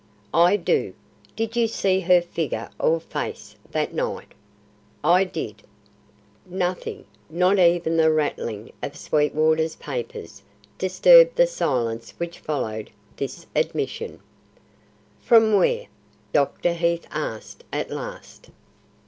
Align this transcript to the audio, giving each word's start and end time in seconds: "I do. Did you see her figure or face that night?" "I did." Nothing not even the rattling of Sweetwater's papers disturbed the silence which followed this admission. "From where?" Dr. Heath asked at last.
"I 0.33 0.55
do. 0.55 0.95
Did 1.35 1.55
you 1.55 1.67
see 1.67 1.99
her 1.99 2.23
figure 2.23 2.71
or 2.79 2.99
face 2.99 3.55
that 3.69 3.93
night?" 3.93 4.29
"I 5.03 5.25
did." 5.25 5.61
Nothing 6.43 7.05
not 7.29 7.59
even 7.59 7.97
the 7.97 8.09
rattling 8.11 8.73
of 8.81 8.95
Sweetwater's 8.97 9.75
papers 9.75 10.41
disturbed 10.79 11.35
the 11.35 11.45
silence 11.45 12.15
which 12.17 12.39
followed 12.39 12.89
this 13.17 13.45
admission. 13.55 14.21
"From 15.19 15.53
where?" 15.53 15.85
Dr. 16.33 16.73
Heath 16.73 17.05
asked 17.11 17.63
at 17.71 17.91
last. 17.91 18.49